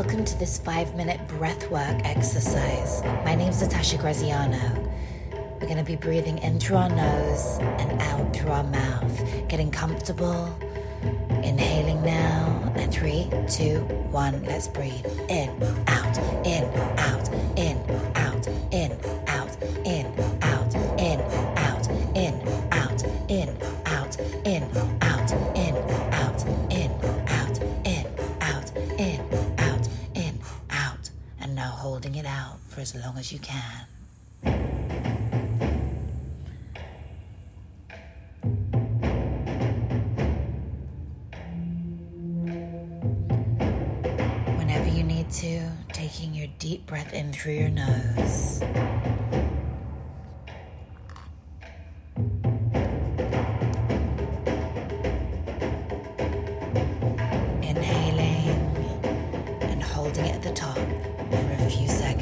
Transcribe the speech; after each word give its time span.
welcome 0.00 0.24
to 0.24 0.38
this 0.38 0.56
five 0.56 0.96
minute 0.96 1.20
breathwork 1.28 2.00
exercise. 2.06 3.02
My 3.22 3.34
name's 3.34 3.60
Natasha 3.60 3.98
Graziano. 3.98 4.90
We're 5.30 5.66
going 5.66 5.76
to 5.76 5.84
be 5.84 5.94
breathing 5.94 6.38
in 6.38 6.58
through 6.58 6.78
our 6.78 6.88
nose 6.88 7.58
and 7.60 8.00
out 8.00 8.34
through 8.34 8.50
our 8.50 8.64
mouth, 8.64 9.48
getting 9.48 9.70
comfortable. 9.70 10.58
Inhaling 11.42 12.02
now. 12.02 12.72
At 12.76 12.94
three, 12.94 13.28
two, 13.46 13.80
one, 14.10 14.42
let's 14.44 14.68
breathe. 14.68 15.04
In, 15.28 15.50
out, 15.86 16.16
in, 16.46 16.64
out, 16.98 17.28
in, 17.58 17.76
out, 18.16 18.48
in, 18.72 18.96
out, 19.26 19.54
in, 19.84 19.84
out, 19.84 19.84
in, 19.84 20.06
out, 20.40 20.74
in, 20.98 21.20
out, 21.58 21.86
in, 22.08 22.40
out, 22.72 22.96
in, 23.28 23.50
out, 23.84 24.18
in, 24.46 24.64
out, 25.02 25.32
in, 25.54 25.74
out, 26.08 26.42
in, 26.72 28.06
out, 28.40 28.72
in. 28.98 29.30
And 29.30 29.39
holding 31.80 32.14
it 32.14 32.26
out 32.26 32.58
for 32.68 32.82
as 32.82 32.94
long 32.94 33.16
as 33.16 33.32
you 33.32 33.38
can. 33.38 33.86
Whenever 44.58 44.90
you 44.90 45.02
need 45.02 45.30
to, 45.30 45.70
taking 45.94 46.34
your 46.34 46.48
deep 46.58 46.84
breath 46.86 47.14
in 47.14 47.32
through 47.32 47.54
your 47.54 47.70
nose. 47.70 48.60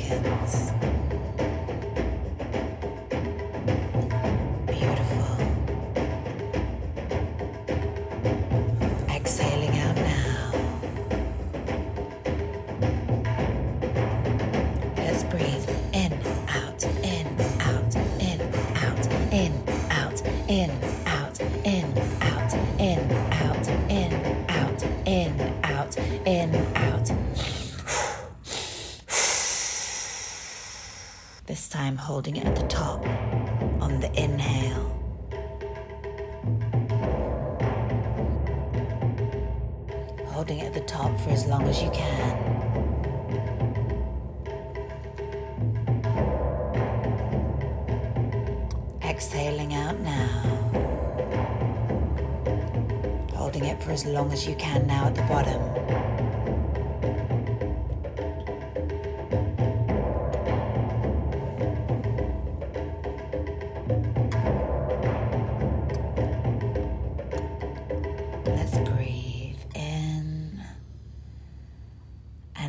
Seconds. 0.08 0.72
Beautiful. 4.66 5.36
Exhaling 9.10 9.76
out 9.84 9.96
now. 9.96 10.52
Let's 14.96 15.24
breathe 15.24 15.68
in, 15.92 16.12
out, 16.48 16.82
in, 17.04 17.26
out, 17.60 17.94
in, 18.22 18.40
out, 18.76 19.04
in, 19.30 19.52
out, 19.90 20.22
in, 20.48 20.70
out, 21.06 21.40
in, 21.66 21.84
out, 22.22 22.54
in, 22.80 22.98
out, 23.42 23.57
time 31.78 31.96
holding 31.96 32.34
it 32.34 32.44
at 32.44 32.56
the 32.56 32.66
top 32.66 33.06
on 33.80 34.00
the 34.00 34.10
inhale. 34.20 34.86
Holding 40.26 40.58
it 40.58 40.64
at 40.70 40.74
the 40.74 40.86
top 40.96 41.12
for 41.20 41.30
as 41.30 41.46
long 41.46 41.62
as 41.68 41.80
you 41.80 41.90
can. 41.90 42.34
Exhaling 49.04 49.72
out 49.74 50.00
now. 50.00 50.26
Holding 53.36 53.66
it 53.66 53.80
for 53.80 53.92
as 53.92 54.04
long 54.04 54.32
as 54.32 54.48
you 54.48 54.56
can 54.56 54.84
now 54.88 55.06
at 55.06 55.14
the 55.14 55.22
bottom. 55.34 56.17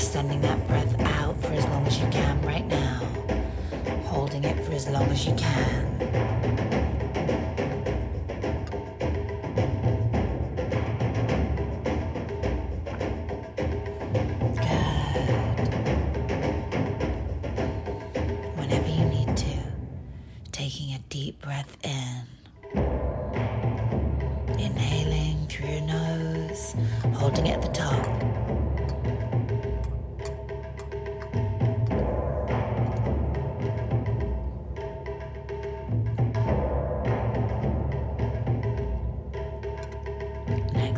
Extending 0.00 0.40
that 0.40 0.66
breath 0.66 0.98
out 1.00 1.38
for 1.42 1.52
as 1.52 1.66
long 1.66 1.86
as 1.86 2.00
you 2.00 2.06
can 2.08 2.40
right 2.40 2.66
now. 2.66 3.02
Holding 4.06 4.44
it 4.44 4.64
for 4.64 4.72
as 4.72 4.88
long 4.88 5.04
as 5.10 5.26
you 5.26 5.34
can. 5.34 5.98
Good. 14.56 15.68
Whenever 18.56 18.88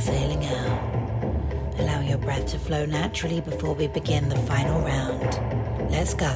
exhaling 0.02 0.44
out. 0.46 1.78
Allow 1.78 2.00
your 2.00 2.18
breath 2.18 2.46
to 2.48 2.58
flow 2.58 2.84
naturally 2.86 3.40
before 3.40 3.72
we 3.72 3.86
begin 3.86 4.28
the 4.28 4.36
final 4.36 4.80
round. 4.80 5.38
Let's 5.92 6.12
go. 6.12 6.26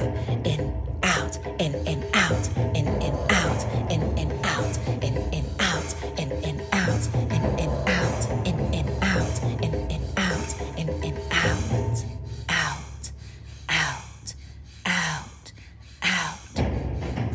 In, 0.45 0.73
out, 1.03 1.37
in, 1.59 1.75
in, 1.85 2.01
out, 2.13 2.47
in, 2.73 2.87
in, 2.87 3.13
out, 3.29 3.91
in, 3.91 4.01
in, 4.17 4.31
out, 4.45 4.77
in, 5.03 5.17
in, 5.33 5.45
out, 5.59 5.95
in, 6.17 6.31
in, 6.43 6.61
out, 6.71 7.09
in, 7.27 7.41
in, 7.59 7.69
out, 7.87 8.25
in, 8.45 8.55
in, 8.73 8.87
out, 9.03 9.43
in, 9.43 9.73
in, 9.91 10.01
out, 10.15 10.61
in, 10.77 10.89
in, 11.03 11.17
out, 11.31 12.03
out, 12.47 13.11
out, 13.67 14.33
out, 14.85 15.51
out. 16.03 16.59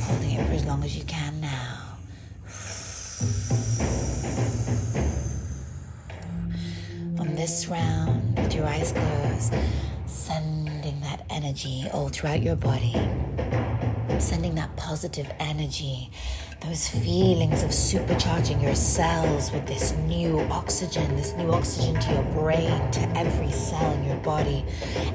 Holding 0.00 0.31
it 0.31 0.47
for 0.47 0.54
as 0.54 0.64
long 0.64 0.82
as 0.82 0.97
you 0.97 1.04
can 1.04 1.43
now. 1.43 1.93
With 7.72 8.55
your 8.55 8.66
eyes 8.66 8.93
closed, 8.93 9.55
sending 10.05 11.00
that 11.00 11.25
energy 11.31 11.87
all 11.93 12.10
throughout 12.10 12.43
your 12.43 12.55
body, 12.55 12.93
sending 14.19 14.55
that 14.55 14.76
positive 14.76 15.32
energy, 15.41 16.11
those 16.61 16.88
feelings 16.88 17.62
of 17.62 17.70
supercharging 17.70 18.62
your 18.62 18.75
cells 18.75 19.50
with 19.52 19.67
this 19.67 19.93
new 20.06 20.41
oxygen, 20.50 21.17
this 21.17 21.32
new 21.32 21.50
oxygen 21.50 21.99
to 21.99 22.12
your 22.12 22.23
brain, 22.35 22.91
to 22.91 23.00
every 23.17 23.50
cell 23.50 23.91
in 23.93 24.05
your 24.05 24.19
body, 24.19 24.64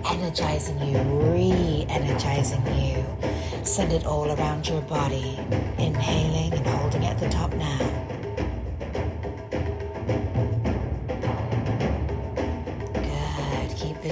energizing 0.09 0.79
you, 0.81 0.97
re 1.31 1.85
energizing 1.89 2.65
you. 2.75 3.05
Send 3.63 3.91
it 3.93 4.05
all 4.05 4.31
around 4.31 4.67
your 4.67 4.81
body, 4.81 5.37
inhaling 5.77 6.53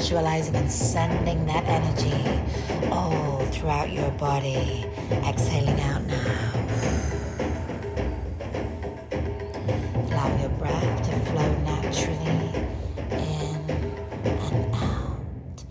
visualizing 0.06 0.56
and 0.56 0.72
sending 0.72 1.48
that 1.48 1.64
energy 1.66 2.90
all 2.92 3.44
throughout 3.48 3.92
your 3.92 4.12
body. 4.12 4.86
Exhaling 5.10 5.82
out 5.82 6.06
now. 6.06 6.52
Allow 10.06 10.42
your 10.42 10.50
breath 10.60 11.10
to 11.10 11.20
flow 11.32 11.52
naturally 11.64 12.54
in 13.14 13.70
and 14.22 14.76
out. 14.76 15.66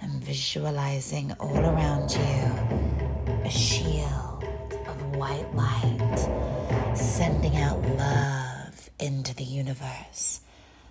And 0.00 0.20
visualizing 0.24 1.30
all 1.38 1.64
around 1.64 2.10
you 2.10 3.44
a 3.44 3.48
shield 3.48 4.42
of 4.88 5.16
white 5.16 5.54
light 5.54 6.96
sending 6.96 7.56
out 7.58 7.80
love 7.96 8.90
into 8.98 9.36
the 9.36 9.44
universe, 9.44 10.40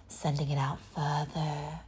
sending 0.07 0.49
it 0.49 0.57
out 0.57 0.79
further, 0.95 1.81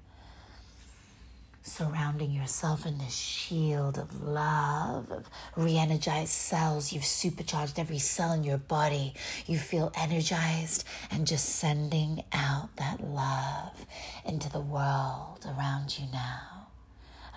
surrounding 1.66 2.32
yourself 2.32 2.86
in 2.86 3.00
this 3.00 3.16
shield 3.16 3.98
of 3.98 4.22
love, 4.22 5.12
of 5.12 5.28
re 5.58 5.78
energized 5.78 6.32
cells. 6.32 6.94
You've 6.94 7.06
supercharged 7.06 7.80
every 7.80 7.98
cell 7.98 8.32
in 8.34 8.44
your 8.44 8.60
body. 8.60 9.14
You 9.48 9.58
feel 9.58 9.92
energized 9.96 10.86
and 11.10 11.26
just 11.26 11.50
sending 11.50 12.24
out 12.32 12.76
that 12.78 13.02
love 13.04 13.86
into 14.24 14.50
the 14.52 14.60
world 14.60 15.46
around 15.46 15.98
you 15.98 16.06
now. 16.14 16.68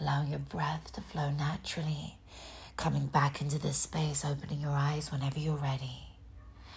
Allowing 0.00 0.28
your 0.28 0.38
breath 0.38 0.92
to 0.92 1.00
flow 1.00 1.30
naturally, 1.30 2.18
coming 2.76 3.06
back 3.06 3.40
into 3.40 3.58
this 3.58 3.78
space, 3.78 4.24
opening 4.24 4.60
your 4.60 4.70
eyes 4.70 5.10
whenever 5.10 5.40
you're 5.40 5.56
ready, 5.56 6.06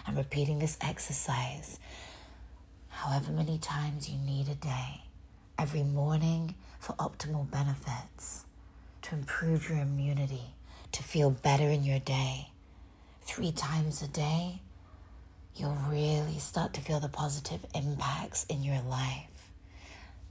and 0.06 0.16
repeating 0.16 0.58
this 0.58 0.78
exercise 0.80 1.78
however 2.88 3.32
many 3.32 3.58
times 3.58 4.08
you 4.08 4.18
need 4.18 4.48
a 4.48 4.54
day, 4.54 5.02
every 5.62 5.84
morning 5.84 6.56
for 6.80 6.92
optimal 6.94 7.48
benefits, 7.48 8.44
to 9.00 9.14
improve 9.14 9.68
your 9.68 9.78
immunity, 9.78 10.56
to 10.90 11.04
feel 11.04 11.30
better 11.30 11.68
in 11.68 11.84
your 11.84 12.00
day. 12.00 12.48
Three 13.20 13.52
times 13.52 14.02
a 14.02 14.08
day, 14.08 14.60
you'll 15.54 15.78
really 15.88 16.40
start 16.40 16.72
to 16.74 16.80
feel 16.80 16.98
the 16.98 17.08
positive 17.08 17.64
impacts 17.76 18.44
in 18.46 18.64
your 18.64 18.80
life. 18.80 19.52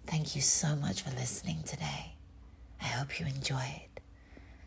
Thank 0.06 0.36
you 0.36 0.42
so 0.42 0.76
much 0.76 1.02
for 1.02 1.12
listening 1.12 1.64
today. 1.64 2.12
I 2.82 2.88
hope 2.88 3.18
you 3.18 3.26
enjoyed. 3.26 3.88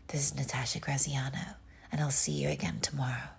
This 0.07 0.31
is 0.31 0.35
Natasha 0.35 0.79
Graziano, 0.79 1.57
and 1.91 2.01
I'll 2.01 2.09
see 2.09 2.31
you 2.31 2.49
again 2.49 2.79
tomorrow. 2.81 3.34